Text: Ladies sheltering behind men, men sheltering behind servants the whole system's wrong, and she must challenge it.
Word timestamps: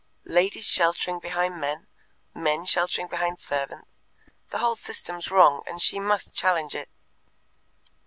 Ladies 0.25 0.65
sheltering 0.65 1.19
behind 1.19 1.61
men, 1.61 1.85
men 2.33 2.65
sheltering 2.65 3.07
behind 3.07 3.39
servants 3.39 4.01
the 4.49 4.57
whole 4.57 4.75
system's 4.75 5.29
wrong, 5.29 5.61
and 5.67 5.79
she 5.79 5.99
must 5.99 6.33
challenge 6.33 6.73
it. 6.73 6.89